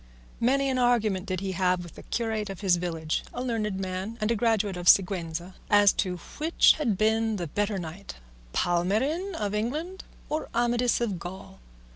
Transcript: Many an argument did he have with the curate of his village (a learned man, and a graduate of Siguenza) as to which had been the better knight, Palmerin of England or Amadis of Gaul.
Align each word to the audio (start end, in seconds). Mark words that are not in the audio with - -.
Many 0.39 0.67
an 0.67 0.79
argument 0.79 1.27
did 1.27 1.41
he 1.41 1.51
have 1.51 1.83
with 1.83 1.93
the 1.93 2.01
curate 2.01 2.49
of 2.49 2.61
his 2.61 2.77
village 2.77 3.23
(a 3.35 3.43
learned 3.43 3.79
man, 3.79 4.17
and 4.19 4.31
a 4.31 4.35
graduate 4.35 4.75
of 4.75 4.87
Siguenza) 4.89 5.53
as 5.69 5.93
to 5.93 6.17
which 6.39 6.73
had 6.79 6.97
been 6.97 7.35
the 7.35 7.45
better 7.45 7.77
knight, 7.77 8.15
Palmerin 8.51 9.35
of 9.35 9.53
England 9.53 10.03
or 10.27 10.49
Amadis 10.55 11.01
of 11.01 11.19
Gaul. 11.19 11.59